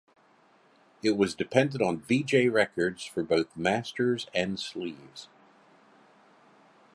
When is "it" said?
1.03-1.11